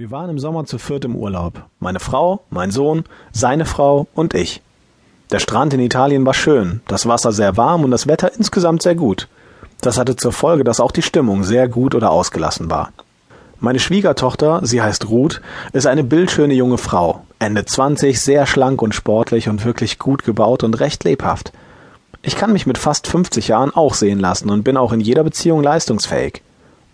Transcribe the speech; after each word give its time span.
Wir 0.00 0.10
waren 0.10 0.30
im 0.30 0.38
Sommer 0.38 0.64
zu 0.64 0.78
viert 0.78 1.04
im 1.04 1.14
Urlaub. 1.14 1.62
Meine 1.78 2.00
Frau, 2.00 2.40
mein 2.48 2.70
Sohn, 2.70 3.04
seine 3.32 3.66
Frau 3.66 4.06
und 4.14 4.32
ich. 4.32 4.62
Der 5.30 5.40
Strand 5.40 5.74
in 5.74 5.80
Italien 5.80 6.24
war 6.24 6.32
schön, 6.32 6.80
das 6.88 7.04
Wasser 7.06 7.32
sehr 7.32 7.58
warm 7.58 7.84
und 7.84 7.90
das 7.90 8.06
Wetter 8.06 8.32
insgesamt 8.34 8.80
sehr 8.80 8.94
gut. 8.94 9.28
Das 9.82 9.98
hatte 9.98 10.16
zur 10.16 10.32
Folge, 10.32 10.64
dass 10.64 10.80
auch 10.80 10.90
die 10.90 11.02
Stimmung 11.02 11.44
sehr 11.44 11.68
gut 11.68 11.94
oder 11.94 12.12
ausgelassen 12.12 12.70
war. 12.70 12.94
Meine 13.58 13.78
Schwiegertochter, 13.78 14.62
sie 14.62 14.80
heißt 14.80 15.10
Ruth, 15.10 15.42
ist 15.74 15.86
eine 15.86 16.02
bildschöne 16.02 16.54
junge 16.54 16.78
Frau, 16.78 17.20
Ende 17.38 17.66
20, 17.66 18.18
sehr 18.18 18.46
schlank 18.46 18.80
und 18.80 18.94
sportlich 18.94 19.50
und 19.50 19.66
wirklich 19.66 19.98
gut 19.98 20.24
gebaut 20.24 20.64
und 20.64 20.80
recht 20.80 21.04
lebhaft. 21.04 21.52
Ich 22.22 22.36
kann 22.36 22.54
mich 22.54 22.66
mit 22.66 22.78
fast 22.78 23.06
50 23.06 23.48
Jahren 23.48 23.74
auch 23.74 23.92
sehen 23.92 24.18
lassen 24.18 24.48
und 24.48 24.62
bin 24.62 24.78
auch 24.78 24.94
in 24.94 25.00
jeder 25.00 25.24
Beziehung 25.24 25.62
leistungsfähig. 25.62 26.40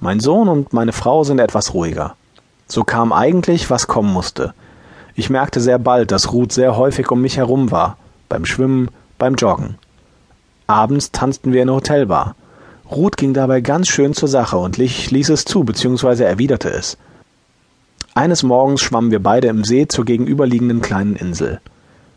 Mein 0.00 0.18
Sohn 0.18 0.48
und 0.48 0.72
meine 0.72 0.92
Frau 0.92 1.22
sind 1.22 1.38
etwas 1.38 1.72
ruhiger. 1.72 2.16
So 2.66 2.84
kam 2.84 3.12
eigentlich, 3.12 3.70
was 3.70 3.86
kommen 3.86 4.12
musste. 4.12 4.54
Ich 5.14 5.30
merkte 5.30 5.60
sehr 5.60 5.78
bald, 5.78 6.10
dass 6.10 6.32
Ruth 6.32 6.52
sehr 6.52 6.76
häufig 6.76 7.10
um 7.10 7.20
mich 7.22 7.36
herum 7.36 7.70
war, 7.70 7.96
beim 8.28 8.44
Schwimmen, 8.44 8.90
beim 9.18 9.34
Joggen. 9.34 9.78
Abends 10.66 11.12
tanzten 11.12 11.52
wir 11.52 11.62
in 11.62 11.68
der 11.68 11.76
Hotelbar. 11.76 12.34
Ruth 12.90 13.16
ging 13.16 13.34
dabei 13.34 13.60
ganz 13.60 13.88
schön 13.88 14.14
zur 14.14 14.28
Sache 14.28 14.58
und 14.58 14.78
ich 14.78 15.10
ließ 15.10 15.30
es 15.30 15.44
zu 15.44 15.64
bzw. 15.64 16.24
erwiderte 16.24 16.68
es. 16.68 16.98
Eines 18.14 18.42
Morgens 18.42 18.80
schwammen 18.80 19.10
wir 19.10 19.22
beide 19.22 19.48
im 19.48 19.64
See 19.64 19.88
zur 19.88 20.04
gegenüberliegenden 20.04 20.80
kleinen 20.80 21.16
Insel. 21.16 21.60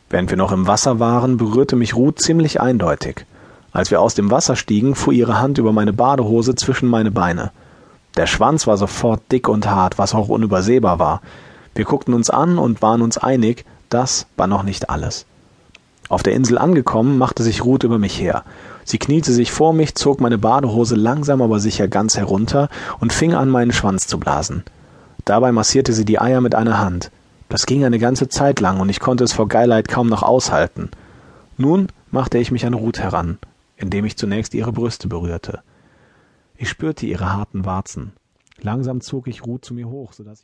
Während 0.10 0.30
wir 0.30 0.38
noch 0.38 0.52
im 0.52 0.66
Wasser 0.66 1.00
waren, 1.00 1.38
berührte 1.38 1.76
mich 1.76 1.96
Ruth 1.96 2.20
ziemlich 2.20 2.60
eindeutig. 2.60 3.26
Als 3.72 3.92
wir 3.92 4.02
aus 4.02 4.16
dem 4.16 4.32
Wasser 4.32 4.56
stiegen, 4.56 4.96
fuhr 4.96 5.14
ihre 5.14 5.40
Hand 5.40 5.58
über 5.58 5.72
meine 5.72 5.94
Badehose 5.94 6.56
zwischen 6.56 6.90
meine 6.90 7.12
Beine. 7.12 7.52
Der 8.20 8.28
Schwanz 8.28 8.68
war 8.68 8.76
sofort 8.76 9.22
dick 9.32 9.48
und 9.48 9.70
hart, 9.70 9.98
was 9.98 10.14
auch 10.14 10.28
unübersehbar 10.28 11.00
war. 11.00 11.22
Wir 11.74 11.86
guckten 11.86 12.14
uns 12.14 12.30
an 12.30 12.58
und 12.58 12.82
waren 12.82 13.02
uns 13.02 13.18
einig, 13.18 13.64
das 13.88 14.26
war 14.36 14.46
noch 14.46 14.64
nicht 14.64 14.90
alles. 14.90 15.26
Auf 16.10 16.22
der 16.22 16.34
Insel 16.34 16.58
angekommen, 16.58 17.18
machte 17.18 17.44
sich 17.44 17.64
Ruth 17.64 17.86
über 17.86 17.98
mich 17.98 18.20
her. 18.20 18.44
Sie 18.84 18.98
kniete 18.98 19.32
sich 19.32 19.54
vor 19.54 19.72
mich, 19.72 19.96
zog 19.96 20.20
meine 20.20 20.38
Badehose 20.38 20.96
langsam 20.96 21.42
aber 21.42 21.62
sicher 21.62 21.88
ganz 21.88 22.18
herunter 22.18 22.68
und 23.00 23.14
fing 23.14 23.36
an, 23.36 23.48
meinen 23.48 23.72
Schwanz 23.72 24.06
zu 24.06 24.20
blasen. 24.20 24.66
Dabei 25.24 25.54
massierte 25.54 25.94
sie 25.94 26.04
die 26.04 26.20
Eier 26.20 26.42
mit 26.42 26.56
einer 26.56 26.78
Hand. 26.78 27.12
Das 27.48 27.68
ging 27.68 27.86
eine 27.86 28.00
ganze 28.00 28.28
Zeit 28.28 28.60
lang 28.60 28.82
und 28.82 28.90
ich 28.90 29.00
konnte 29.00 29.24
es 29.24 29.32
vor 29.32 29.48
Geilheit 29.48 29.88
kaum 29.88 30.08
noch 30.10 30.24
aushalten. 30.24 30.92
Nun 31.56 31.88
machte 32.12 32.38
ich 32.38 32.52
mich 32.52 32.66
an 32.66 32.74
Ruth 32.74 33.00
heran, 33.00 33.38
indem 33.78 34.04
ich 34.04 34.18
zunächst 34.18 34.54
ihre 34.54 34.74
Brüste 34.74 35.08
berührte. 35.08 35.62
Ich 36.62 36.68
spürte 36.68 37.06
ihre 37.06 37.32
harten 37.32 37.64
Warzen. 37.64 38.12
Langsam 38.60 39.00
zog 39.00 39.30
ich 39.30 39.46
Ruth 39.46 39.64
zu 39.64 39.74
mir 39.74 39.88
hoch, 39.88 40.12
so 40.12 40.26
dass 40.26 40.34
ich 40.34 40.38